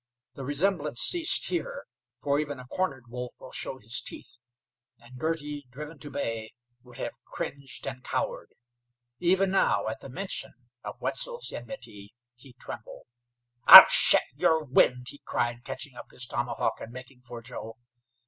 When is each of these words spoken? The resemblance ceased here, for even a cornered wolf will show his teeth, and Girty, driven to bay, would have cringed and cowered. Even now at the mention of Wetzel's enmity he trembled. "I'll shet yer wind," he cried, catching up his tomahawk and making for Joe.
The 0.33 0.43
resemblance 0.43 0.99
ceased 0.99 1.47
here, 1.49 1.85
for 2.19 2.39
even 2.39 2.59
a 2.59 2.65
cornered 2.65 3.07
wolf 3.09 3.33
will 3.39 3.51
show 3.51 3.77
his 3.77 4.01
teeth, 4.01 4.39
and 4.97 5.19
Girty, 5.19 5.67
driven 5.69 5.99
to 5.99 6.09
bay, 6.09 6.53
would 6.81 6.97
have 6.97 7.13
cringed 7.25 7.85
and 7.87 8.03
cowered. 8.03 8.55
Even 9.19 9.51
now 9.51 9.87
at 9.87 9.99
the 10.01 10.09
mention 10.09 10.53
of 10.83 10.99
Wetzel's 10.99 11.53
enmity 11.53 12.15
he 12.33 12.53
trembled. 12.53 13.05
"I'll 13.65 13.85
shet 13.89 14.25
yer 14.35 14.63
wind," 14.63 15.05
he 15.09 15.19
cried, 15.23 15.63
catching 15.63 15.93
up 15.95 16.09
his 16.09 16.25
tomahawk 16.25 16.81
and 16.81 16.91
making 16.91 17.21
for 17.21 17.43
Joe. 17.43 17.77